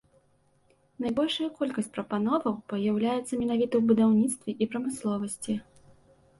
Найбольшая 1.05 1.49
колькасць 1.59 1.91
прапановаў 1.99 2.57
паяўляецца 2.75 3.33
менавіта 3.43 3.69
ў 3.77 3.83
будаўніцтве 3.93 4.59
і 4.63 4.73
прамысловасці. 4.75 5.53